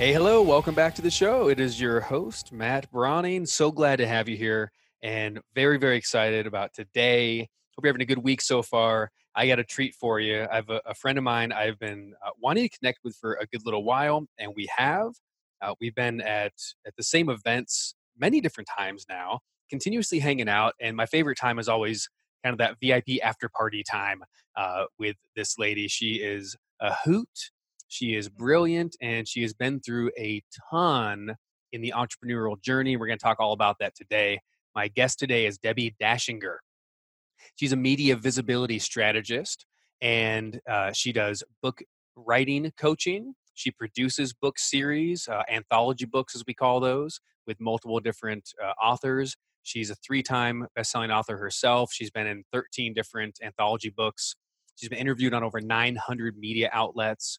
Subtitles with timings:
[0.00, 1.50] Hey, hello, welcome back to the show.
[1.50, 3.44] It is your host, Matt Browning.
[3.44, 4.72] So glad to have you here
[5.02, 7.40] and very, very excited about today.
[7.40, 9.10] Hope you're having a good week so far.
[9.34, 10.46] I got a treat for you.
[10.50, 13.34] I have a, a friend of mine I've been uh, wanting to connect with for
[13.42, 15.10] a good little while, and we have.
[15.60, 16.54] Uh, we've been at
[16.86, 20.72] at the same events many different times now, continuously hanging out.
[20.80, 22.08] And my favorite time is always
[22.42, 24.22] kind of that VIP after party time
[24.56, 25.88] uh, with this lady.
[25.88, 27.50] She is a hoot.
[27.90, 31.34] She is brilliant, and she has been through a ton
[31.72, 32.96] in the entrepreneurial journey.
[32.96, 34.40] We're going to talk all about that today.
[34.76, 36.58] My guest today is Debbi Dachinger.
[37.56, 39.66] She's a media visibility strategist
[40.00, 41.82] and uh, she does book
[42.14, 43.34] writing coaching.
[43.54, 48.72] She produces book series, uh, anthology books, as we call those, with multiple different uh,
[48.80, 49.36] authors.
[49.64, 51.92] She's a three time best-selling author herself.
[51.92, 54.36] She's been in 13 different anthology books.
[54.76, 57.38] She's been interviewed on over 900 media outlets.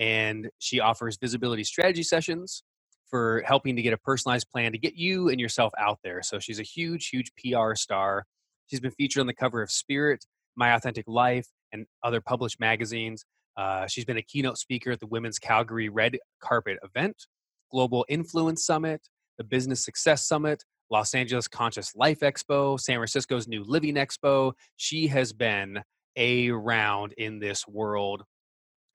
[0.00, 2.64] And she offers visibility strategy sessions
[3.10, 6.22] for helping to get a personalized plan to get you and yourself out there.
[6.22, 8.24] So she's a huge, huge PR star.
[8.68, 10.24] She's been featured on the cover of Spirit,
[10.56, 13.24] My Authentic Life, and other published magazines.
[13.56, 17.26] Uh, she's been a keynote speaker at the Women's Calgary Red Carpet event,
[17.70, 19.06] Global Influence Summit,
[19.38, 24.52] the Business Success Summit, Los Angeles Conscious Life Expo, San Francisco's New Living Expo.
[24.76, 25.82] She has been
[26.16, 28.24] a round in this world.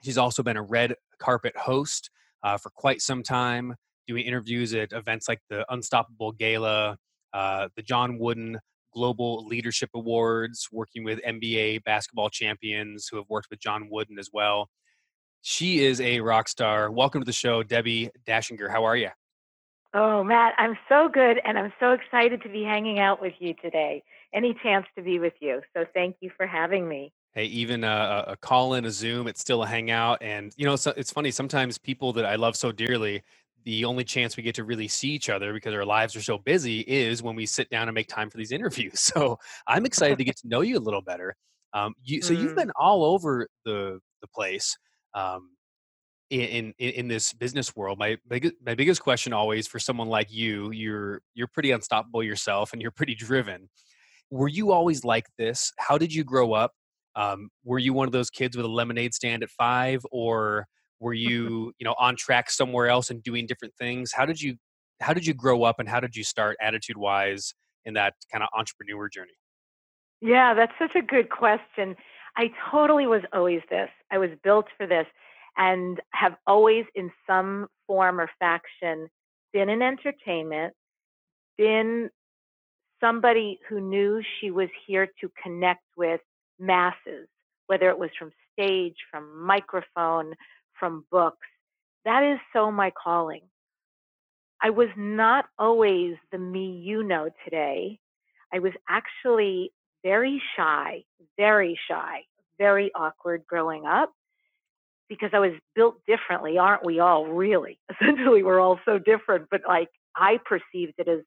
[0.06, 2.12] She's also been a red carpet host
[2.44, 3.74] uh, for quite some time
[4.06, 6.96] doing interviews at events like the Unstoppable Gala,
[7.34, 8.60] uh, the John Wooden
[8.94, 14.30] Global Leadership Awards, working with NBA basketball champions who have worked with John Wooden as
[14.32, 14.70] well.
[15.42, 16.92] She is a rock star.
[16.92, 18.70] Welcome to the show, Debbi Dachinger.
[18.70, 19.10] How are you?
[19.96, 23.56] Oh, Matt, I'm so good, and I'm so excited to be hanging out with you
[23.56, 24.04] today.
[24.36, 25.62] Any chance to be with you.
[25.76, 27.12] So thank you for having me.
[27.36, 30.20] Hey, even a, a call in, a Zoom, it's still a hangout.
[30.22, 31.32] And, you know, it's, it's funny.
[31.32, 33.24] Sometimes people that I love so dearly,
[33.66, 36.38] the only chance we get to really see each other because our lives are so
[36.38, 39.00] busy is when we sit down and make time for these interviews.
[39.00, 39.38] So
[39.68, 41.36] I'm excited to get to know you a little better.
[41.74, 42.56] Um, you, so you've mm.
[42.56, 44.78] been all over the the place
[45.14, 45.50] um,
[46.30, 48.00] in, in in this business world.
[48.00, 52.72] My biggest my biggest question always for someone like you, you're you're pretty unstoppable yourself,
[52.72, 53.70] and you're pretty driven.
[54.32, 55.74] Were you always like this?
[55.78, 56.72] How did you grow up?
[57.16, 60.68] Um, were you one of those kids with a lemonade stand at five, or
[61.00, 64.12] were you you know on track somewhere else and doing different things?
[64.12, 64.56] How did you
[65.02, 67.54] how did you grow up and how did you start attitude wise
[67.86, 69.38] in that kind of entrepreneur journey?
[70.22, 71.96] Yeah that's such a good question.
[72.38, 73.90] I totally was always this.
[74.12, 75.06] I was built for this
[75.58, 79.08] and have always in some form or faction
[79.54, 80.74] been in entertainment
[81.58, 82.10] been
[83.00, 86.22] somebody who knew she was here to connect with
[86.60, 87.28] masses
[87.68, 90.34] whether it was from stage from microphone
[90.80, 91.48] from books.
[92.06, 93.42] That is so my calling.
[94.62, 98.00] I was not always the me you know today.
[98.54, 99.72] I was actually
[100.04, 101.04] very shy,
[101.38, 102.22] very shy,
[102.58, 104.12] very awkward growing up
[105.10, 107.80] because I was built differently, aren't we all really?
[108.02, 111.20] Essentially, we're all so different, but like I perceived it as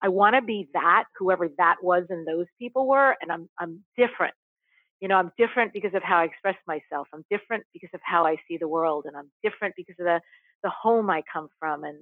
[0.00, 3.84] I want to be that, whoever that was and those people were, and I'm I'm
[3.96, 4.34] different
[5.00, 7.08] you know, I'm different because of how I express myself.
[7.12, 10.20] I'm different because of how I see the world, and I'm different because of the
[10.62, 11.98] the home I come from, and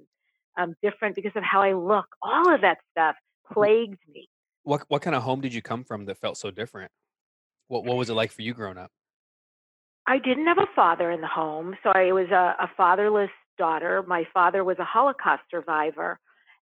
[0.57, 2.07] I'm different because of how I look.
[2.21, 3.15] All of that stuff
[3.51, 4.27] plagued me.
[4.63, 6.91] What what kind of home did you come from that felt so different?
[7.67, 8.91] What what was it like for you growing up?
[10.07, 14.03] I didn't have a father in the home, so I was a, a fatherless daughter.
[14.07, 16.17] My father was a Holocaust survivor,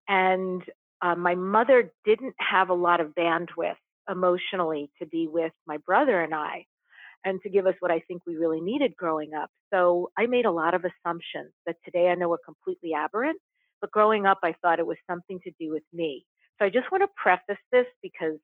[0.07, 0.63] and
[1.01, 3.75] uh, my mother didn't have a lot of bandwidth
[4.09, 6.65] emotionally to be with my brother and I
[7.23, 9.49] and to give us what I think we really needed growing up.
[9.73, 13.39] So I made a lot of assumptions that today I know are completely aberrant,
[13.81, 16.25] but growing up I thought it was something to do with me.
[16.59, 18.37] So I just want to preface this because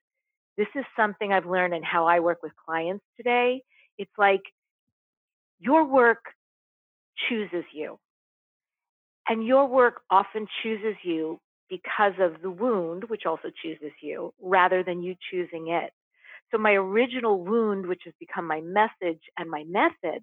[0.58, 3.62] this is something I've learned in how I work with clients today.
[3.98, 4.42] It's like
[5.60, 6.26] your work
[7.30, 8.00] chooses you.
[9.30, 11.40] And your work often chooses you
[11.72, 15.92] because of the wound, which also chooses you, rather than you choosing it.
[16.52, 20.22] So my original wound, which has become my message and my method,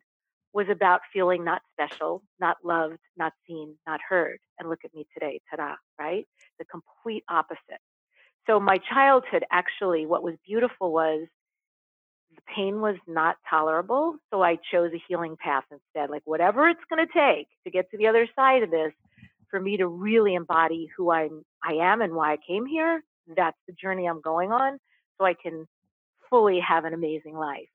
[0.52, 4.38] was about feeling not special, not loved, not seen, not heard.
[4.58, 6.26] And look at me today, ta-da, right?
[6.58, 7.80] The complete opposite.
[8.46, 11.26] So my childhood actually, what was beautiful was
[12.34, 14.16] the pain was not tolerable.
[14.30, 16.10] So I chose a healing path instead.
[16.10, 18.92] Like whatever it's going to take to get to the other side of this,
[19.50, 23.02] for me to really embody who I'm, I am and why I came here,
[23.36, 24.78] that's the journey I'm going on.
[25.18, 25.66] So I can
[26.30, 27.68] fully have an amazing life.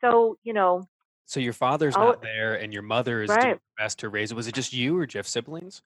[0.00, 0.84] So, you know,
[1.26, 4.30] So your father's oh, not there and your mother is doing her best to raise
[4.30, 4.34] it.
[4.34, 5.82] Was it just you or have siblings?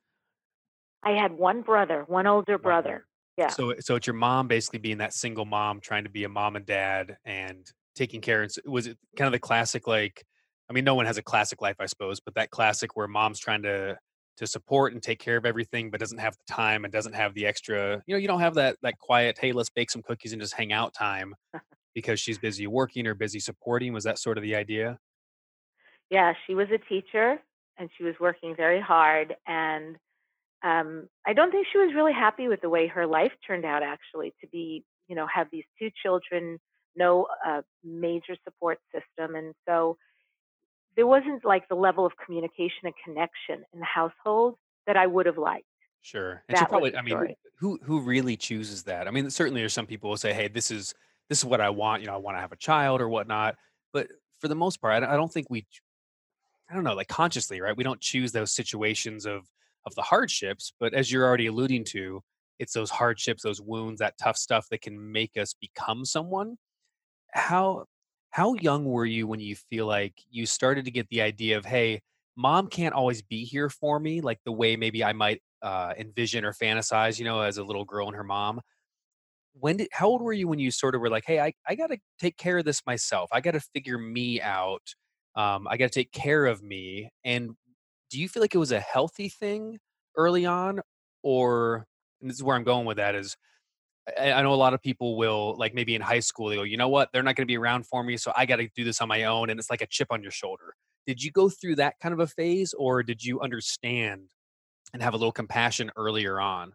[1.03, 3.07] I had one brother, one older brother.
[3.37, 3.49] Yeah.
[3.49, 6.55] So so it's your mom basically being that single mom trying to be a mom
[6.57, 8.43] and dad and taking care.
[8.43, 10.23] And was it kind of the classic like
[10.71, 13.41] I mean no one has a classic life I suppose, but that classic where mom's
[13.41, 13.97] trying to
[14.43, 17.33] to support and take care of everything but doesn't have the time and doesn't have
[17.35, 20.33] the extra, you know, you don't have that that quiet, hey, let's bake some cookies
[20.33, 21.33] and just hang out time
[21.95, 23.93] because she's busy working or busy supporting.
[23.93, 24.99] Was that sort of the idea?
[26.11, 27.39] Yeah, she was a teacher
[27.79, 29.37] and she was working very hard.
[29.47, 29.97] And
[30.65, 33.85] um, I don't think she was really happy with the way her life turned out,
[33.85, 36.59] actually, to be, you know, have these two children,
[36.97, 39.37] no uh, major support system.
[39.37, 39.97] And so
[40.97, 44.57] there wasn't like the level of communication and connection in the household
[44.87, 45.67] that I would have liked.
[46.01, 46.43] Sure.
[46.49, 47.39] And That was probably I mean, story.
[47.59, 49.07] who who really chooses that?
[49.07, 50.95] I mean, certainly there's some people who say, "Hey, this is
[51.29, 53.57] this is what I want, you know, I want to have a child or whatnot."
[53.93, 54.09] But
[54.41, 55.67] for the most part, I don't think we
[56.71, 57.77] I don't know, like consciously, right?
[57.77, 59.49] We don't choose those situations of
[59.85, 62.23] of the hardships, but as you're already alluding to,
[62.59, 66.57] it's those hardships, those wounds, that tough stuff that can make us become someone.
[67.33, 67.87] How
[68.33, 71.67] how young were you when you feel like you started to get the idea of,
[71.67, 72.03] "Hey,
[72.37, 76.45] mom can't always be here for me like the way maybe I might uh, envision
[76.47, 78.61] or fantasize, you know, as a little girl and her mom."
[79.55, 81.75] When did how old were you when you sort of were like, "Hey, I I
[81.75, 83.29] gotta take care of this myself.
[83.33, 84.95] I gotta figure me out.
[85.37, 87.51] Um, I gotta take care of me." And
[88.11, 89.79] do you feel like it was a healthy thing
[90.17, 90.81] early on,
[91.23, 91.87] or
[92.21, 93.37] and this is where I'm going with that is
[94.19, 96.63] I, I know a lot of people will like maybe in high school they go,
[96.63, 98.69] you know what, they're not going to be around for me, so I got to
[98.75, 100.75] do this on my own, and it's like a chip on your shoulder.
[101.07, 104.29] Did you go through that kind of a phase, or did you understand
[104.93, 106.73] and have a little compassion earlier on?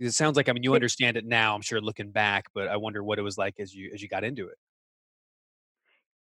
[0.00, 1.54] It sounds like I mean you understand it now.
[1.54, 4.08] I'm sure looking back, but I wonder what it was like as you as you
[4.08, 4.56] got into it.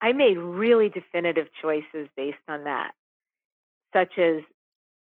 [0.01, 2.91] I made really definitive choices based on that,
[3.95, 4.41] such as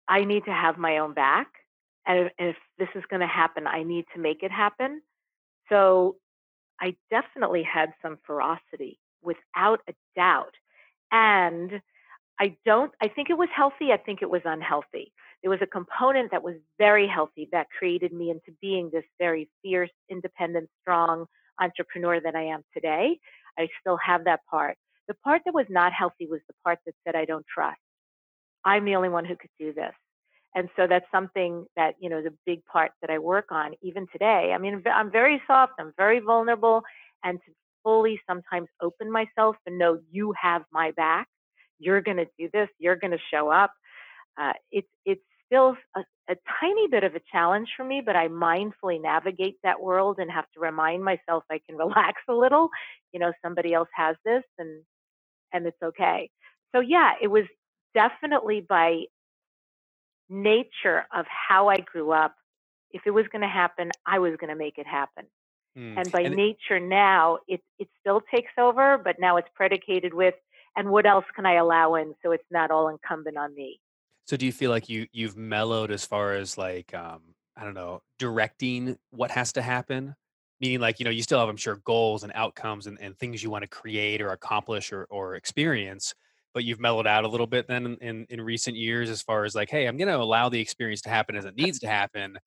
[0.08, 1.48] I need to have my own back.
[2.08, 5.02] And if, this is going to happen, I need to make it happen.
[5.70, 6.18] So
[6.80, 10.54] I definitely had some ferocity without a doubt.
[11.12, 11.82] And
[12.40, 13.92] I don't, I think it was healthy.
[13.92, 15.14] I think it was unhealthy.
[15.42, 19.50] There was a component that was very healthy that created me into being this very
[19.62, 21.26] fierce, independent, strong
[21.60, 23.20] entrepreneur that I am today.
[23.58, 24.78] I still have that part.
[25.08, 27.80] The part that was not healthy was the part that said, I don't trust.
[28.64, 29.94] I'm the only one who could do this.
[30.56, 33.74] And so that's something that, you know, is a big part that I work on
[33.82, 34.54] even today.
[34.56, 36.82] I mean, I'm very soft, I'm very vulnerable,
[37.24, 37.52] and to
[37.84, 41.28] fully sometimes open myself and know you have my back.
[41.80, 43.72] You're going to do this, you're going to show up.
[44.40, 48.30] Uh, it's, it's still a, a tiny bit of a challenge for me, but I
[48.30, 52.70] mindfully navigate that world and have to remind myself I can relax a little.
[53.14, 54.84] You know, somebody else has this and,
[55.54, 56.30] and it's okay.
[56.76, 57.46] So yeah, it was
[57.96, 59.04] definitely by
[60.30, 62.36] nature of how I grew up,
[62.92, 65.26] if it was going to happen, I was going to make it happen.
[65.78, 65.98] Mm.
[66.00, 70.36] And by And nature now, it it still takes over, but now it's predicated with,
[70.76, 73.80] and what else can I allow in so it's not all incumbent on me.
[74.26, 77.22] so, do you feel like you you've mellowed as far as like um,
[77.58, 80.16] I don't know, directing what has to happen?
[80.62, 83.44] Meaning, like you know, you still have, I'm sure, goals and outcomes and, and things
[83.44, 86.16] you want to create or accomplish or or experience,
[86.56, 89.46] but you've mellowed out a little bit then in, in, in recent years as far
[89.46, 91.88] as like, hey, I'm going to allow the experience to happen as it needs to
[91.88, 92.40] happen.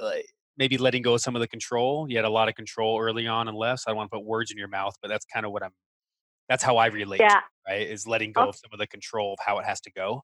[0.00, 0.26] Like,
[0.58, 2.10] maybe letting go of some of the control.
[2.10, 3.84] You had a lot of control early on and less.
[3.86, 5.72] I don't want to put words in your mouth, but that's kind of what I'm.
[6.48, 7.40] That's how I relate Yeah.
[7.68, 7.88] right?
[7.88, 10.22] Is letting go I'll, of some of the control of how it has to go.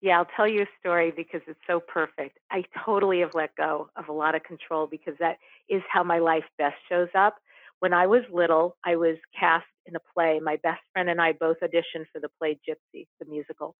[0.00, 2.38] yeah, I'll tell you a story because it's so perfect.
[2.50, 5.36] I totally have let go of a lot of control because that
[5.68, 7.36] is how my life best shows up.
[7.80, 10.40] When I was little, I was cast in a play.
[10.42, 13.74] My best friend and I both auditioned for the play Gypsy, the musical.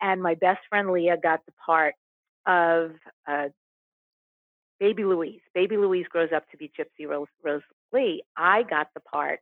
[0.00, 1.94] And my best friend Leah got the part
[2.46, 2.92] of
[3.26, 3.48] uh,
[4.78, 5.40] Baby Louise.
[5.54, 7.62] Baby Louise grows up to be Gypsy Rose, Rose
[7.92, 8.22] Lee.
[8.36, 9.40] I got the part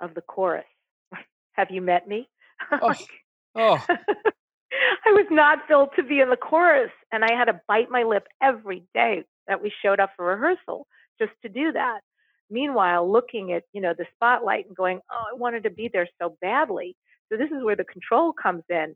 [0.00, 0.64] of the chorus.
[1.52, 2.28] Have you met me?
[2.82, 2.94] Oh,
[3.54, 3.86] oh,
[5.06, 8.02] I was not built to be in the chorus, and I had to bite my
[8.02, 10.86] lip every day that we showed up for rehearsal
[11.18, 12.00] just to do that.
[12.50, 16.08] Meanwhile, looking at you know the spotlight and going, "Oh, I wanted to be there
[16.20, 16.96] so badly."
[17.30, 18.94] So this is where the control comes in.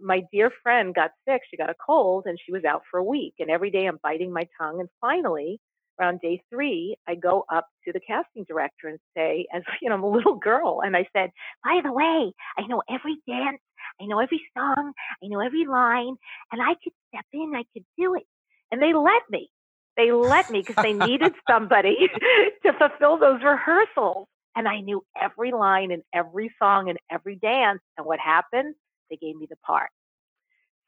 [0.00, 1.42] My dear friend got sick.
[1.50, 3.34] She got a cold and she was out for a week.
[3.38, 4.80] And every day I'm biting my tongue.
[4.80, 5.60] And finally,
[6.00, 9.96] around day three, I go up to the casting director and say, as you know,
[9.96, 11.30] I'm a little girl, and I said,
[11.64, 13.60] by the way, I know every dance,
[14.00, 16.16] I know every song, I know every line,
[16.52, 18.24] and I could step in, I could do it.
[18.70, 19.48] And they let me.
[19.98, 21.96] They let me because they needed somebody
[22.64, 24.28] to fulfill those rehearsals.
[24.56, 27.80] And I knew every line and every song and every dance.
[27.98, 28.74] And what happened?
[29.10, 29.90] They gave me the part.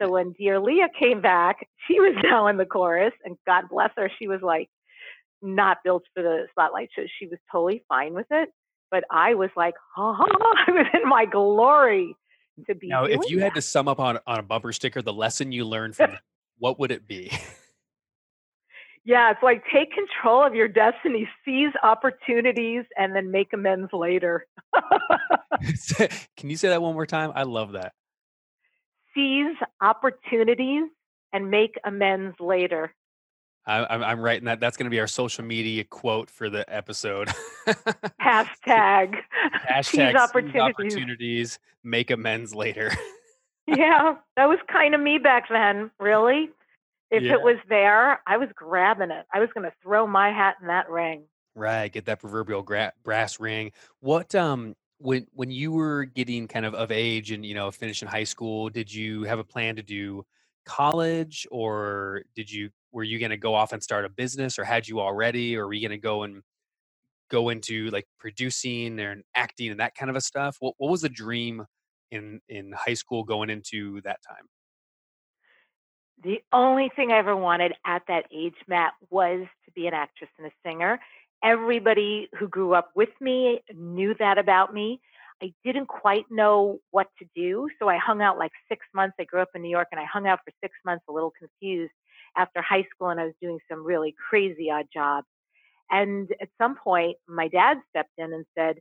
[0.01, 3.91] So when Dear Leah came back, she was now in the chorus, and God bless
[3.97, 4.71] her, she was like
[5.43, 6.91] not built for the spotlight.
[6.97, 8.49] So she was totally fine with it.
[8.91, 10.27] But I was like, ha ha,
[10.67, 12.17] I was in my glory
[12.67, 12.89] to be.
[12.89, 13.45] Now, if you that.
[13.45, 16.17] had to sum up on, on a bumper sticker the lesson you learned from
[16.59, 17.33] what would it be?
[19.05, 24.47] Yeah, it's like take control of your destiny, seize opportunities, and then make amends later.
[26.37, 27.33] Can you say that one more time?
[27.35, 27.93] I love that.
[29.15, 30.85] Seize opportunities
[31.33, 32.95] and make amends later.
[33.67, 34.59] I, am writing that.
[34.59, 37.29] That's going to be our social media quote for the episode.
[38.21, 39.17] Hashtag.
[39.69, 40.61] Hashtag seize opportunities.
[40.61, 41.59] opportunities.
[41.85, 42.93] Make amends later.
[43.67, 45.91] yeah, that was kind of me back then.
[46.01, 46.51] Really.
[47.11, 47.33] If yeah.
[47.33, 49.27] it was there, I was grabbing it.
[49.33, 51.25] I was going to throw my hat in that ring.
[51.55, 53.73] Right, get that proverbial gra- brass ring.
[53.99, 58.07] What um when when you were getting kind of of age and you know finishing
[58.07, 60.25] high school, did you have a plan to do
[60.65, 64.65] college or did you were you going to go off and start a business or
[64.65, 66.43] had you already or were you going to go and
[67.31, 70.57] go into like producing and acting and that kind of a stuff?
[70.61, 71.65] What what was the dream
[72.11, 74.47] in in high school going into that time?
[76.23, 80.29] The only thing I ever wanted at that age, Matt, was to be an actress
[80.39, 81.01] and a singer.
[81.43, 85.01] Everybody who grew up with me knew that about me.
[85.43, 87.69] I didn't quite know what to do.
[87.79, 89.15] So I hung out like six months.
[89.19, 91.33] I grew up in New York and I hung out for six months, a little
[91.39, 91.93] confused
[92.37, 93.09] after high school.
[93.09, 95.27] And I was doing some really crazy odd jobs.
[95.91, 98.77] And at some point, my dad stepped in and said,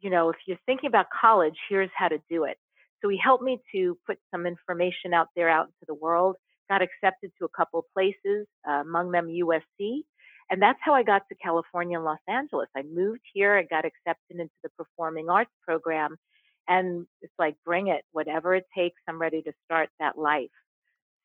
[0.00, 2.56] You know, if you're thinking about college, here's how to do it.
[3.00, 6.34] So he helped me to put some information out there out into the world
[6.68, 10.02] got accepted to a couple places, uh, among them USC.
[10.50, 12.68] And that's how I got to California and Los Angeles.
[12.76, 16.16] I moved here, I got accepted into the performing arts program.
[16.68, 20.50] And it's like, bring it, whatever it takes, I'm ready to start that life.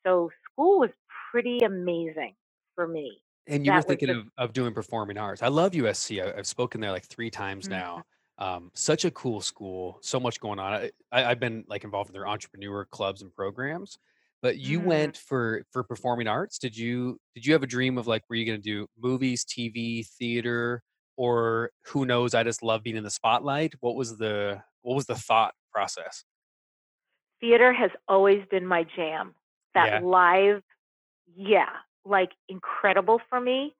[0.06, 0.90] So school was
[1.30, 2.34] pretty amazing
[2.74, 3.20] for me.
[3.46, 5.42] And you that were thinking the, of, of doing performing arts.
[5.42, 6.22] I love USC.
[6.22, 7.78] I, have spoken there like three times mm-hmm.
[7.78, 8.04] now.
[8.38, 10.72] Um, such a cool school, so much going on.
[10.72, 13.98] I, I, have been like involved in their entrepreneur clubs and programs.
[14.40, 14.84] But you mm.
[14.84, 16.58] went for for performing arts.
[16.58, 19.44] Did you did you have a dream of like were you going to do movies,
[19.44, 20.82] TV, theater,
[21.16, 22.34] or who knows?
[22.34, 23.74] I just love being in the spotlight.
[23.80, 26.24] What was the what was the thought process?
[27.40, 29.34] Theater has always been my jam.
[29.74, 30.00] That yeah.
[30.00, 30.62] live,
[31.36, 31.68] yeah,
[32.04, 33.74] like incredible for me.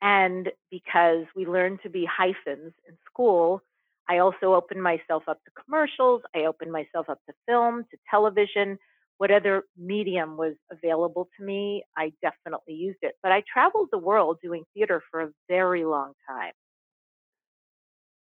[0.00, 3.62] And because we learned to be hyphens in school,
[4.08, 6.22] I also opened myself up to commercials.
[6.34, 8.78] I opened myself up to film, to television
[9.18, 13.16] what other medium was available to me, I definitely used it.
[13.22, 16.52] But I traveled the world doing theater for a very long time.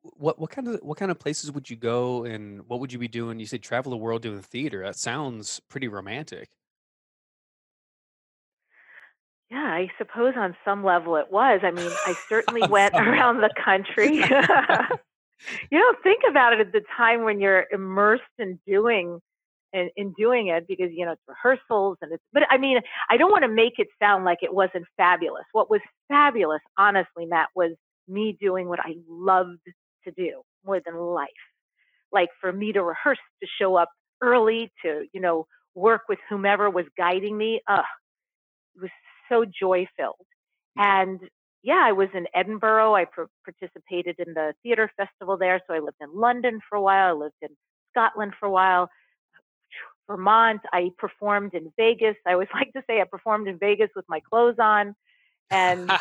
[0.03, 2.99] What what kind of what kind of places would you go and what would you
[2.99, 3.39] be doing?
[3.39, 4.83] You said travel the world doing theater.
[4.83, 6.49] That sounds pretty romantic.
[9.51, 11.61] Yeah, I suppose on some level it was.
[11.63, 14.17] I mean, I certainly went around the country.
[15.71, 19.21] you don't think about it at the time when you're immersed in doing
[19.73, 22.79] in, in doing it because you know it's rehearsals and it's but i mean
[23.11, 25.45] i don't want to make it sound like it wasn't fabulous.
[25.53, 27.73] What was fabulous honestly matt was
[28.09, 29.61] me doing what i loved
[30.05, 31.29] to do more than life.
[32.13, 33.91] Like for me to rehearse to show up
[34.23, 37.83] early to you know work with whomever was guiding me uh
[38.77, 38.91] it was
[39.31, 40.17] so joy filled
[40.77, 41.21] and
[41.63, 45.79] yeah i was in edinburgh i pr- participated in the theater festival there so i
[45.79, 47.51] lived in london for a while i lived in
[47.93, 48.89] scotland for a while
[50.09, 50.61] Vermont.
[50.73, 52.17] I performed in Vegas.
[52.27, 54.95] I always like to say I performed in Vegas with my clothes on,
[55.51, 55.89] and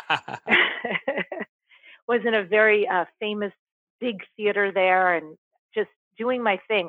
[2.08, 3.52] was in a very uh, famous
[4.00, 5.36] big theater there, and
[5.74, 6.88] just doing my thing.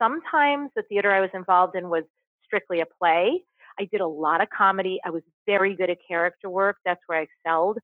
[0.00, 2.04] Sometimes the theater I was involved in was
[2.44, 3.42] strictly a play.
[3.78, 5.00] I did a lot of comedy.
[5.04, 6.76] I was very good at character work.
[6.84, 7.78] That's where I excelled.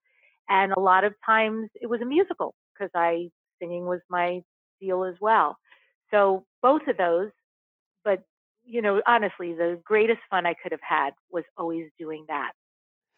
[0.48, 3.28] And a lot of times it was a musical because I
[3.60, 4.42] singing was my
[4.80, 5.56] deal as well.
[6.10, 7.30] So both of those,
[8.04, 8.22] but
[8.64, 12.52] you know, honestly, the greatest fun I could have had was always doing that.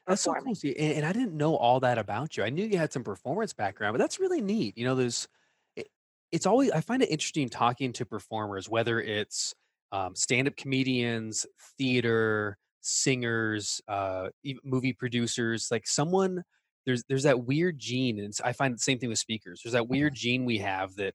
[0.07, 0.55] That's so cool.
[0.55, 2.45] See, and, and I didn't know all that about you.
[2.45, 4.77] I knew you had some performance background, but that's really neat.
[4.77, 5.29] You know, there's
[5.77, 5.89] it,
[6.31, 9.55] it's always I find it interesting talking to performers, whether it's
[9.93, 11.47] um, stand-up comedians,
[11.79, 16.43] theater, singers, uh, even movie producers, like someone
[16.85, 19.63] there's there's that weird gene, and I find the same thing with speakers.
[19.65, 21.15] There's that weird gene we have that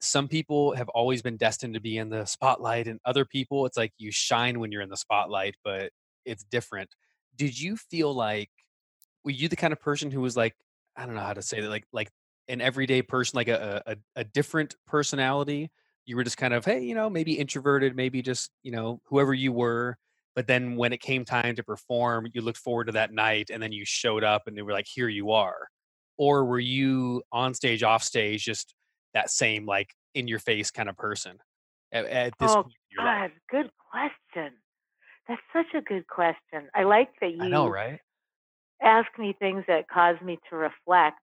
[0.00, 3.76] some people have always been destined to be in the spotlight, and other people, it's
[3.76, 5.90] like you shine when you're in the spotlight, but
[6.24, 6.90] it's different.
[7.36, 8.50] Did you feel like
[9.24, 10.54] were you the kind of person who was like,
[10.96, 12.10] I don't know how to say that, like like
[12.48, 15.70] an everyday person, like a a, a different personality?
[16.06, 19.34] You were just kind of, hey, you know, maybe introverted, maybe just, you know, whoever
[19.34, 19.96] you were.
[20.34, 23.62] But then when it came time to perform, you looked forward to that night and
[23.62, 25.68] then you showed up and they were like, here you are.
[26.16, 28.74] Or were you on stage, off stage, just
[29.14, 31.38] that same like in your face kind of person
[31.92, 33.30] at, at this Oh point in your life?
[33.50, 34.52] God, good question.
[35.28, 36.68] That's such a good question.
[36.74, 38.00] I like that I know, you right?
[38.82, 41.18] ask me things that cause me to reflect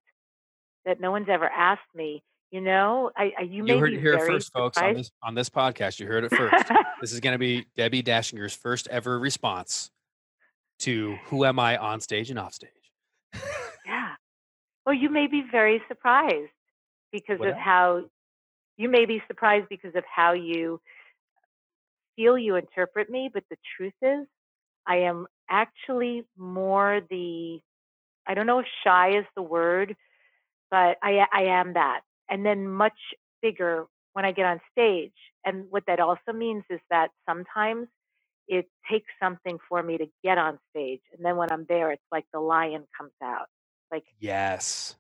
[0.86, 2.24] that no one's ever asked me.
[2.52, 5.36] You know, I, I you You may heard it here first, folks, on this on
[5.36, 6.00] this podcast.
[6.00, 6.56] You heard it first.
[7.02, 9.92] This is going to be Debbi Dachinger's first ever response
[10.80, 12.72] to "Who am I on stage and off stage?"
[13.86, 14.14] yeah.
[14.86, 16.50] Well, you may be very surprised
[17.12, 17.62] because what of up?
[17.62, 18.02] how
[18.78, 20.80] you may be surprised because of how you
[22.16, 24.28] feel you interpret me, but the truth is,
[24.88, 27.60] I am actually more the
[28.28, 29.96] I don't know if shy is the word,
[30.70, 32.02] but I I am that.
[32.30, 32.98] And then much
[33.42, 35.14] bigger when I get on stage.
[35.46, 37.88] And what that also means is that sometimes
[38.48, 41.02] it takes something for me to get on stage.
[41.16, 43.48] And then when I'm there, it's like the lion comes out.
[43.92, 44.96] Like, Yes,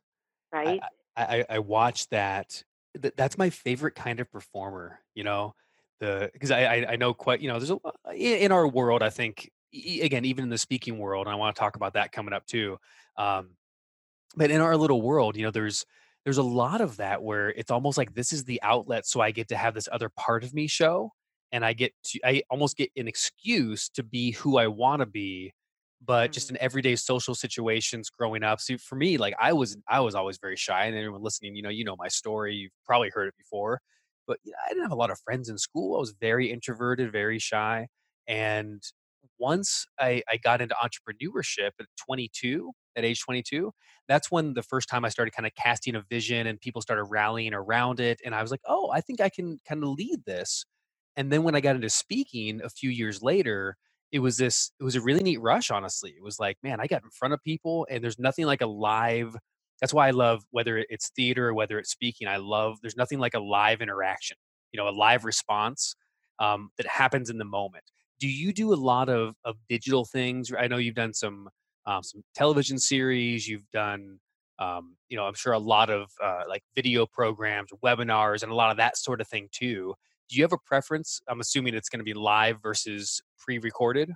[0.53, 0.81] right?
[1.17, 2.63] I I watch that.
[3.01, 4.99] Th- That's my favorite kind of performer.
[5.15, 5.55] You know,
[5.99, 7.41] the because I, I know quite.
[7.41, 9.01] You know, there's a lo- in our world.
[9.03, 12.11] I think again, even in the speaking world, and I want to talk about that
[12.11, 12.77] coming up too.
[13.17, 13.51] Um,
[14.35, 15.85] but in our little world, you know, there's
[16.25, 19.31] there's a lot of that where it's almost like this is the outlet, so I
[19.31, 21.11] get to have this other part of me show,
[21.51, 25.05] and I get to I almost get an excuse to be who I want to
[25.05, 25.53] be,
[26.01, 26.51] but just Mm.
[26.51, 28.59] in everyday social situations growing up.
[28.61, 31.61] So for me, like I was I was always very shy, and anyone listening, you
[31.63, 33.81] know, you know my story, you've probably heard it before,
[34.27, 35.95] but you know, I didn't have a lot of friends in school.
[35.97, 37.87] I was very introverted, very shy,
[38.27, 38.81] and
[39.39, 43.71] once I, I got into entrepreneurship at 22, at age 22,
[44.07, 47.03] that's when the first time I started kind of casting a vision and people started
[47.05, 48.19] rallying around it.
[48.25, 50.65] And I was like, oh, I think I can kind of lead this.
[51.15, 53.75] And then when I got into speaking a few years later,
[54.11, 56.11] it was this, it was a really neat rush, honestly.
[56.11, 58.67] It was like, man, I got in front of people and there's nothing like a
[58.67, 59.35] live.
[59.81, 62.27] That's why I love whether it's theater or whether it's speaking.
[62.27, 64.37] I love, there's nothing like a live interaction,
[64.71, 65.95] you know, a live response
[66.39, 67.83] um, that happens in the moment.
[68.19, 70.51] Do you do a lot of, of digital things?
[70.57, 71.49] I know you've done some
[71.87, 73.47] um, some television series.
[73.47, 74.19] You've done,
[74.59, 78.55] um, you know, I'm sure a lot of uh, like video programs, webinars, and a
[78.55, 79.95] lot of that sort of thing too.
[80.29, 81.21] Do you have a preference?
[81.29, 84.11] I'm assuming it's going to be live versus pre-recorded,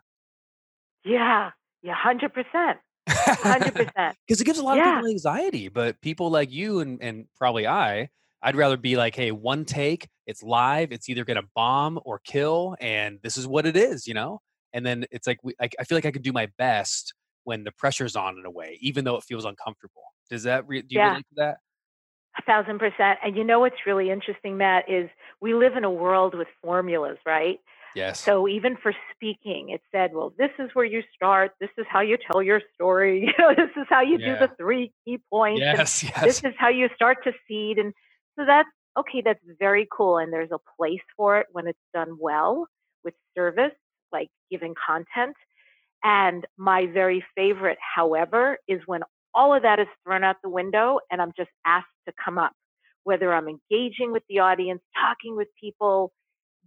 [1.04, 1.52] Yeah.
[1.84, 1.96] Yeah.
[1.96, 2.76] 100%.
[3.10, 4.14] 100%.
[4.28, 5.68] because it gives a lot of people anxiety.
[5.68, 8.10] But people like you and and probably I,
[8.44, 12.20] I'd rather be like, hey, one take, it's live, it's either going to bomb or
[12.20, 14.40] kill, and this is what it is, you know.
[14.74, 17.64] And then it's like we, I, I feel like I can do my best when
[17.64, 20.04] the pressure's on in a way, even though it feels uncomfortable.
[20.30, 21.10] Does that re- do you Yeah.
[21.10, 21.58] relate to that?
[22.38, 23.20] A thousand percent.
[23.24, 25.10] And you know what's really interesting, Matt, is
[25.42, 27.60] we live in a world with formulas, right?
[27.96, 28.20] Yes.
[28.22, 31.52] So even for speaking, it said, well, this is where you start.
[31.60, 33.34] This is how you tell your story.
[33.38, 35.62] You know, this is how you do the three key points.
[35.62, 36.06] And Yes.
[36.24, 37.80] this is how you start to seed.
[37.80, 37.94] And
[38.38, 40.18] so that's okay, that's very cool.
[40.18, 42.68] And there's a place for it when it's done well
[43.04, 43.74] with service,
[44.12, 45.36] like giving content.
[46.04, 49.02] And my very favorite, however, is when
[49.34, 52.54] all of that is thrown out the window and I'm just asked to come up,
[53.04, 56.12] whether I'm engaging with the audience, talking with people,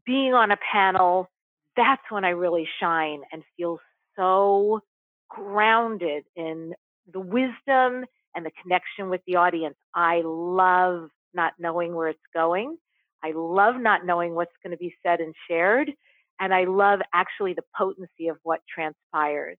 [0.07, 1.29] being on a panel.
[1.77, 3.79] That's when I really shine and feel
[4.17, 4.81] so
[5.29, 6.75] grounded in
[7.13, 9.77] the wisdom and the connection with the audience.
[9.95, 12.77] I love not knowing where it's going.
[13.23, 15.93] I love not knowing what's going to be said and shared.
[16.41, 19.57] And I love actually the potency of what transpires.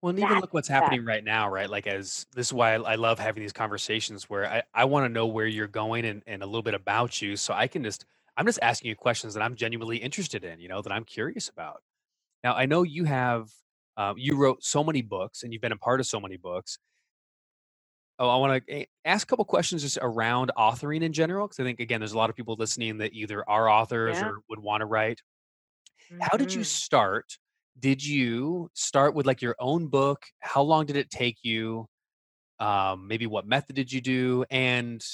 [0.00, 1.68] Well, and even That's look what's happening right now, right?
[1.68, 5.06] Like, as this is why I, I love having these conversations where I, I want
[5.06, 7.36] to know where you're going and, and a little bit about you.
[7.36, 8.04] So I can just,
[8.38, 11.50] I'm just asking you questions that I'm genuinely interested in, you know, that I'm curious
[11.50, 11.82] about.
[12.44, 13.50] Now, I know you have,
[13.96, 16.78] um, you wrote so many books and you've been a part of so many books.
[18.20, 21.64] Oh, I want to ask a couple questions just around authoring in general, because I
[21.64, 24.22] think, again, there's a lot of people listening that either are authors Yeah.
[24.22, 25.22] or would want to write.
[26.20, 27.38] How did you hmm start?
[27.78, 30.26] Did you start with like your own book?
[30.40, 31.86] How long did it take you?
[32.60, 34.44] Um, maybe what method did you do?
[34.50, 35.04] And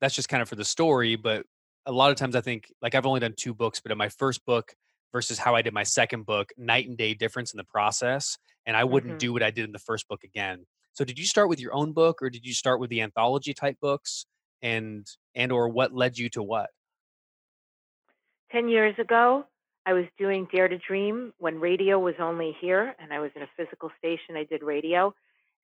[0.00, 1.46] that's just kind of for the story, but
[1.86, 4.08] a lot of times I think like I've only done two books, but in my
[4.08, 4.74] first book
[5.12, 8.38] versus how I did my second book, night and day difference in the process.
[8.66, 9.18] And I wouldn't Mhm.
[9.18, 10.66] do what I did in the first book again.
[10.92, 13.54] So did you start with your own book or did you start with the anthology
[13.54, 14.26] type books?
[14.62, 16.70] And and or what led you to what?
[18.50, 19.44] 10 years ago,
[19.86, 23.42] I was doing Dare to Dream when radio was only here and I was in
[23.42, 24.36] a physical station.
[24.36, 25.14] I did radio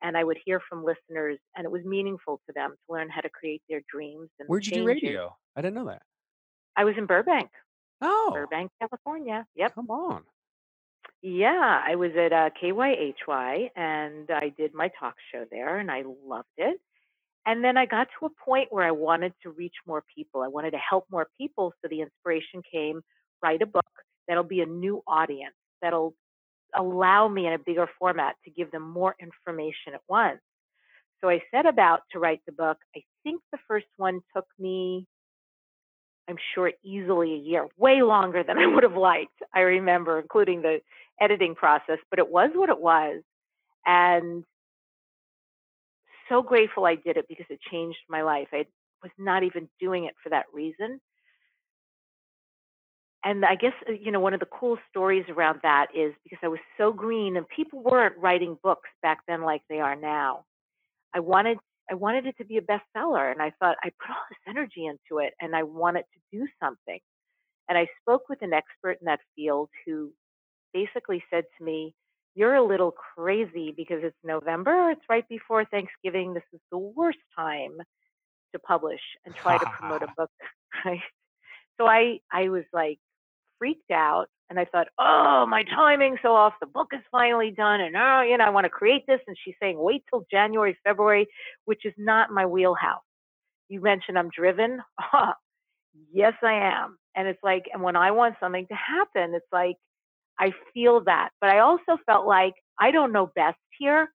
[0.02, 3.20] and I would hear from listeners and it was meaningful to them to learn how
[3.20, 5.37] to create their dreams and Where'd you do radio?
[5.54, 6.02] I didn't know that.
[6.79, 7.51] I was in Burbank,
[8.03, 9.47] Oh, Burbank, California.
[9.57, 9.77] Yep.
[9.77, 10.25] come on.
[11.23, 16.05] Yeah, I was at uh, KYHY and I did my talk show there and I
[16.27, 16.81] loved it.
[17.47, 20.43] And then I got to a point where I wanted to reach more people.
[20.43, 21.75] I wanted to help more people.
[21.83, 23.03] So the inspiration came
[23.43, 23.87] write a book
[24.29, 26.14] that'll be a new audience, that'll
[26.77, 30.41] allow me in a bigger format to give them more information at once.
[31.23, 32.79] So I set about to write the book.
[32.97, 35.07] I think the first one took me,
[36.29, 39.41] I'm sure, easily a year, way longer than I would have liked.
[39.55, 40.81] I remember, including the
[41.21, 43.23] editing process, but it was what it was.
[43.87, 44.45] And
[46.29, 48.49] so grateful I did it because it changed my life.
[48.53, 48.67] I
[49.03, 51.01] was not even doing it for that reason.
[53.25, 56.38] And I guess, uh, you know, one of the cool stories around that is because
[56.43, 60.45] I was so green and people weren't writing books back then like they are now.
[61.14, 61.59] I wanted
[61.90, 64.87] I wanted it to be a bestseller and I thought I put all this energy
[64.87, 66.98] into it and I wanted to do something.
[67.68, 70.12] And I spoke with an expert in that field who
[70.72, 71.94] basically said to me,
[72.35, 76.35] You're a little crazy because it's November, it's right before Thanksgiving.
[76.35, 77.77] This is the worst time
[78.53, 80.31] to publish and try to promote a book,
[80.85, 81.01] right?
[81.79, 82.98] So I I was like
[83.59, 86.55] freaked out and I thought, oh, my timing's so off.
[86.61, 89.21] The book is finally done, and oh, you know, I want to create this.
[89.27, 91.27] And she's saying, wait till January, February,
[91.66, 93.03] which is not my wheelhouse.
[93.68, 94.81] You mentioned I'm driven.
[96.12, 96.99] yes, I am.
[97.14, 99.77] And it's like, and when I want something to happen, it's like
[100.38, 101.31] I feel that.
[101.40, 104.09] But I also felt like I don't know best here.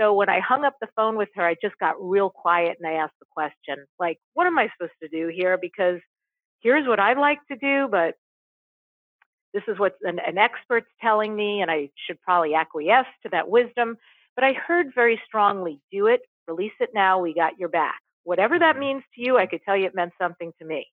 [0.00, 2.88] So when I hung up the phone with her, I just got real quiet and
[2.88, 5.58] I asked the question, like, what am I supposed to do here?
[5.60, 5.98] Because
[6.60, 8.14] here's what I'd like to do, but
[9.54, 13.48] this is what an, an expert's telling me, and I should probably acquiesce to that
[13.48, 13.96] wisdom.
[14.36, 18.00] But I heard very strongly, do it, release it now, we got your back.
[18.24, 18.80] Whatever that Mhm.
[18.80, 20.86] means to you, I could tell you it meant something to me.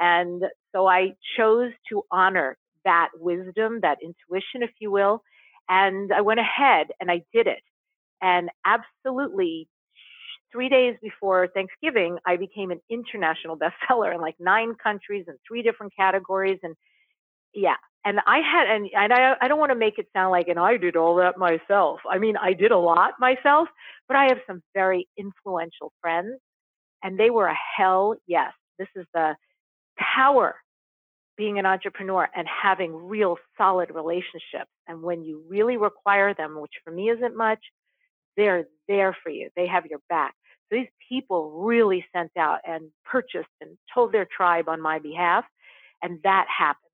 [0.00, 0.44] And
[0.74, 5.22] so I chose to honor that wisdom, that intuition, if you will.
[5.68, 7.62] And I went ahead and I did it.
[8.22, 9.68] And absolutely,
[10.52, 13.58] three days before Thanksgiving, I became an international
[13.90, 16.58] bestseller in like nine countries and three different categories.
[16.62, 16.76] And
[17.54, 20.48] yeah, and I had, and, and I, I don't want to make it sound like,
[20.48, 22.00] and I did all that myself.
[22.08, 23.68] I mean, I did a lot myself,
[24.06, 26.38] but I have some very influential friends,
[27.02, 28.52] and they were a hell yes.
[28.78, 29.34] This is the
[29.98, 30.54] power
[31.36, 34.70] being an entrepreneur and having real solid relationships.
[34.88, 37.58] And when you really require them, which for me isn't much,
[38.36, 39.50] they're there for you.
[39.56, 40.34] They have your back.
[40.70, 45.44] So these people really sent out and purchased and told their tribe on my behalf.
[46.02, 46.85] And that happened.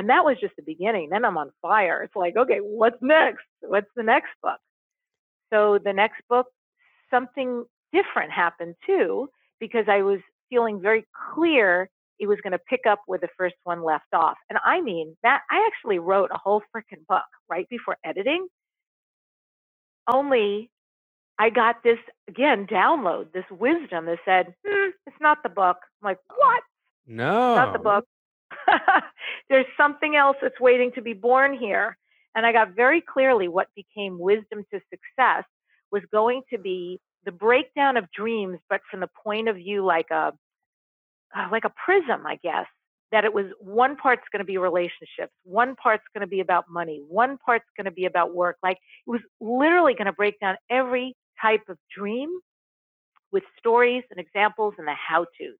[0.00, 1.10] And that was just the beginning.
[1.10, 2.02] Then I'm on fire.
[2.02, 3.44] It's like, okay, what's next?
[3.60, 4.58] What's the next book?
[5.52, 6.46] So the next book,
[7.10, 9.28] something different happened too,
[9.60, 13.56] because I was feeling very clear it was going to pick up where the first
[13.64, 14.38] one left off.
[14.48, 18.48] And I mean, that I actually wrote a whole freaking book right before editing.
[20.12, 20.70] Only
[21.38, 25.76] I got this again download, this wisdom that said, hmm, it's not the book.
[26.02, 26.62] I'm like, what?
[27.06, 27.50] No.
[27.50, 28.06] It's not the book.
[29.48, 31.96] There's something else that's waiting to be born here.
[32.34, 35.44] And I got very clearly what became wisdom to success
[35.90, 40.06] was going to be the breakdown of dreams, but from the point of view like
[40.10, 40.32] a
[41.36, 42.66] uh, like a prism, I guess.
[43.12, 46.66] That it was one part's going to be relationships, one part's going to be about
[46.70, 48.56] money, one part's going to be about work.
[48.62, 52.30] Like it was literally going to break down every type of dream
[53.32, 55.56] with stories and examples and the how tos.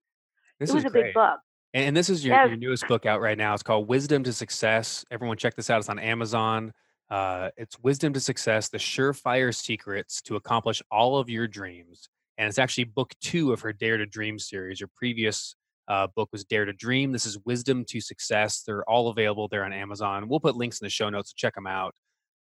[0.61, 1.41] It was a big book.
[1.75, 2.49] And, and this is your, Yes.
[2.49, 3.55] your newest book out right now.
[3.55, 5.05] It's called Wisdom to Success.
[5.11, 5.79] Everyone check this out.
[5.79, 6.73] It's on Amazon.
[7.11, 12.09] Uh, it's Wisdom to Success, the surefire secrets to accomplish all of your dreams.
[12.39, 14.81] And it's actually book two of her Dare to Dream series.
[14.81, 15.55] Your previous
[15.89, 17.11] uh, book was Dare to Dream.
[17.13, 18.63] This is Wisdom to Success.
[18.65, 20.29] They're all available there on Amazon.
[20.29, 21.95] We'll put links in the show notes to check them out.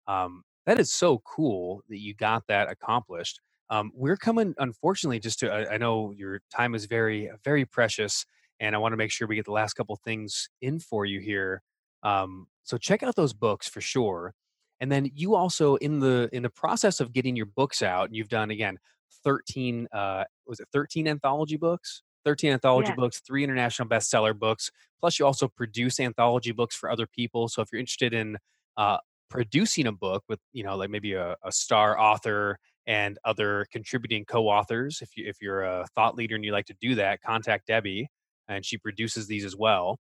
[0.07, 3.39] Um, that is so cool that you got that accomplished.
[3.69, 8.25] Um, we're coming, unfortunately, just to, I, I know your time is very, very precious
[8.59, 11.19] and I want to make sure we get the last couple things in for you
[11.19, 11.61] here.
[12.03, 14.33] Um, so check out those books for sure.
[14.79, 18.29] And then you also in the in the process of getting your books out, you've
[18.29, 18.77] done again
[19.23, 22.03] 13 uh was it 13 anthology books?
[22.25, 22.95] 13 anthology Yeah.
[22.95, 24.71] books, three international bestseller books.
[24.99, 27.47] Plus, you also produce anthology books for other people.
[27.47, 28.37] So if you're interested in
[28.77, 28.97] uh,
[29.29, 34.25] producing a book with, you know, like maybe a, a star author and other contributing
[34.25, 37.67] co-authors, if you if you're a thought leader and you like to do that, contact
[37.67, 38.07] Debbi,
[38.47, 39.99] and she produces these as well.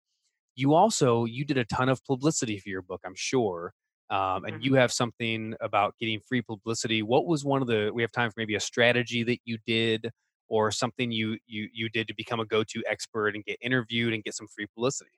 [0.55, 3.73] You also you did a ton of publicity for your book, I'm sure.
[4.09, 4.63] Um, and Mhm.
[4.63, 7.01] you have something about getting free publicity.
[7.03, 7.91] What was one of the?
[7.93, 10.11] We have time for maybe a strategy that you did,
[10.47, 14.23] or something you you you did to become a go-to expert and get interviewed and
[14.23, 15.11] get some free publicity.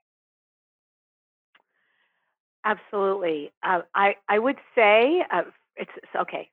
[2.64, 3.52] Absolutely.
[3.64, 5.44] Uh, I I would say uh,
[5.76, 6.52] it's, it's okay.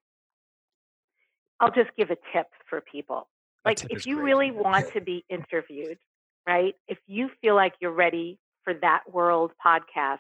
[1.61, 3.29] I'll just give a tip for people.
[3.65, 4.23] Like if you great.
[4.23, 5.99] really want to be interviewed,
[6.47, 6.75] right?
[6.89, 10.19] If you feel like you're ready for that world podcast,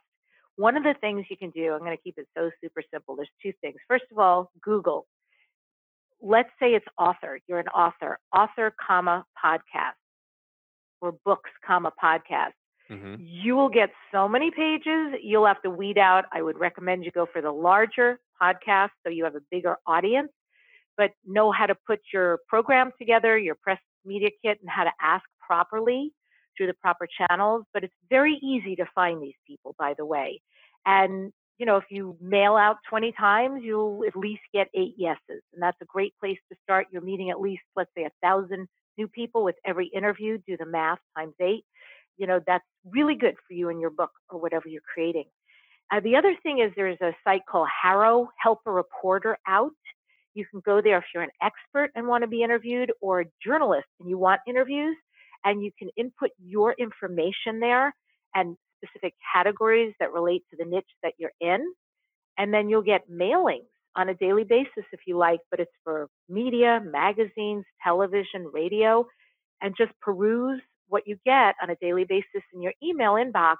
[0.56, 3.16] one of the things you can do, I'm going to keep it so super simple.
[3.16, 3.76] There's two things.
[3.88, 5.06] First of all, Google.
[6.22, 7.38] Let's say it's author.
[7.46, 8.18] You're an author.
[8.34, 9.98] Author, comma podcast,
[11.00, 12.52] or books, comma podcast
[12.88, 17.04] hmm you will get so many pages you'll have to weed out i would recommend
[17.04, 20.30] you go for the larger podcast so you have a bigger audience
[20.96, 24.90] but know how to put your program together your press media kit and how to
[25.00, 26.12] ask properly
[26.56, 30.40] through the proper channels but it's very easy to find these people by the way.
[30.86, 35.42] And you know if you mail out 20 times you'll at least get eight yeses
[35.52, 36.88] and that's a great place to start.
[36.90, 40.66] You're meeting at least let's say a thousand new people with every interview do the
[40.66, 41.64] math times eight.
[42.16, 45.24] You know that's really good for you and your book or whatever you're creating.
[45.92, 49.70] Uh, the other thing is there's a site called HARO help a reporter out.
[50.34, 53.24] You can go there if you're an expert and want to be interviewed or a
[53.44, 54.96] journalist and you want interviews
[55.44, 57.94] and you can input your information there
[58.34, 61.72] and specific categories that relate to the niche that you're in
[62.38, 66.08] and then you'll get mailings on a daily basis if you like but it's for
[66.28, 69.06] media magazines television radio
[69.62, 73.56] and just peruse what you get on a daily basis in your email inbox.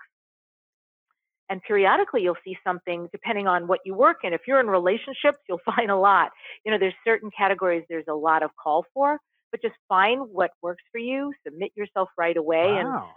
[1.50, 4.32] And periodically you'll see something depending on what you work in.
[4.32, 6.30] If you're in relationships, you'll find a lot.
[6.64, 9.18] You know, there's certain categories there's a lot of call for,
[9.54, 13.10] but just find what works for you, submit yourself right away and Wow.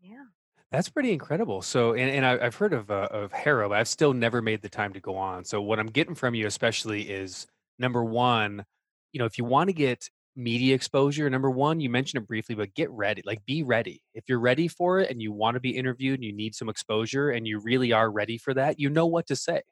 [0.00, 0.24] yeah.
[0.70, 1.62] That's pretty incredible.
[1.62, 4.62] So, and, and I, I've heard of uh, of HARO, but I've still never made
[4.62, 5.44] the time to go on.
[5.44, 7.46] So, what I'm getting from you, especially, is
[7.78, 8.64] number one,
[9.12, 12.54] you know, if you want to get media exposure, number one, you mentioned it briefly,
[12.54, 13.22] but get ready.
[13.24, 14.02] Like, be ready.
[14.14, 16.68] If you're ready for it and you want to be interviewed and you need some
[16.68, 19.62] exposure and you really are ready for that, you know what to say.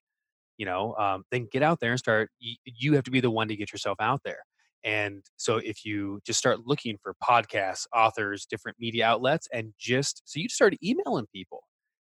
[0.59, 2.31] You know, um, then get out there and start.
[2.39, 4.43] You, you have to be the one to get yourself out there.
[4.85, 10.23] And so if you just start looking for podcasts, authors, different media outlets, and just
[10.27, 11.65] so you start emailing people,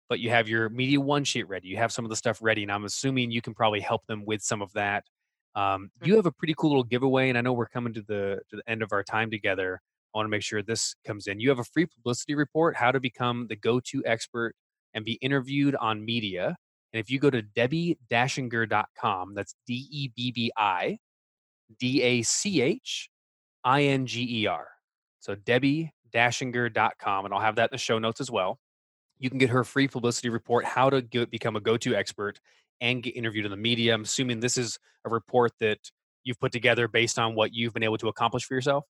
[0.09, 2.61] but you have your media one sheet ready, you have some of the stuff ready,
[2.61, 5.03] and I'm assuming you can probably help them with some of that.
[5.55, 8.41] Um, you have a pretty cool little giveaway, and I know we're coming to the
[8.49, 9.79] to the end of our time together.
[10.13, 11.39] I want to make sure this comes in.
[11.39, 14.53] You have a free publicity report, how to become the go-to expert
[14.93, 16.55] and be interviewed on media.
[16.93, 20.99] And if you go to debbi-dachinger.com, that's D E B B I
[21.79, 23.09] D A C H
[23.63, 24.67] I N G E R.
[25.19, 28.59] So Debbi-Dachinger.com, and I'll have that in the show notes as well.
[29.19, 32.39] You can get her free publicity report, how to get, become a go-to expert
[32.79, 33.93] and get interviewed in the media.
[33.93, 35.79] I'm assuming this is a report that
[36.23, 38.85] you've put together based on what you've been able to accomplish for yourself.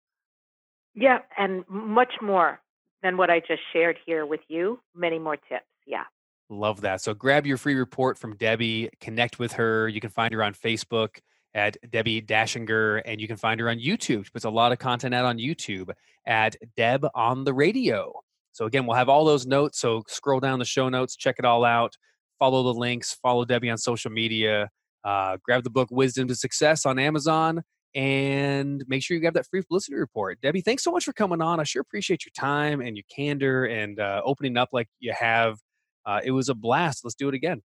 [0.94, 2.60] Yeah, and much more
[3.04, 4.80] than what I just shared here with you.
[4.96, 5.66] Many more tips.
[5.86, 6.04] Yeah.
[6.50, 7.02] Love that.
[7.02, 9.88] So grab your free report from Debbi, connect with her.
[9.88, 11.20] You can find her on Facebook
[11.54, 14.26] at Debbi Dachinger, and you can find her on YouTube.
[14.26, 15.92] She puts a lot of content out on YouTube
[16.26, 18.14] at Deb on the Radio.
[18.52, 19.80] So again, we'll have all those notes.
[19.80, 21.96] So scroll down the show notes, check it all out.
[22.40, 23.18] Follow the links.
[23.22, 24.70] Follow Debbi on social media.
[25.04, 27.64] Uh, grab the book Wisdom to Success on Amazon,
[27.96, 30.40] and make sure you grab that free publicity report.
[30.42, 31.60] Debbi, thanks so much for coming on.
[31.60, 35.58] I sure appreciate your time and your candor and uh, opening up like you have.
[36.06, 37.04] Uh, it was a blast.
[37.04, 37.62] Let's do it again.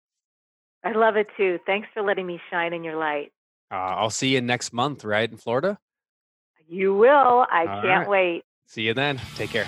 [0.84, 1.58] I love it too.
[1.66, 3.32] Thanks for letting me shine in your light.
[3.70, 5.78] Uh, I'll see you next month, right in Florida.
[6.68, 7.46] You will.
[7.50, 8.08] I All can't right.
[8.08, 8.44] wait.
[8.66, 9.20] See you then.
[9.36, 9.66] Take care.